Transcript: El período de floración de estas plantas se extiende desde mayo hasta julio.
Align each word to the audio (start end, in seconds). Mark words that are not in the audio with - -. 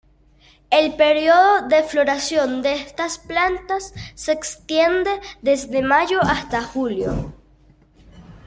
El 0.71 0.95
período 0.95 1.67
de 1.67 1.83
floración 1.83 2.63
de 2.63 2.73
estas 2.73 3.19
plantas 3.19 3.93
se 4.15 4.31
extiende 4.31 5.11
desde 5.43 5.83
mayo 5.83 6.17
hasta 6.23 6.63
julio. 6.63 7.31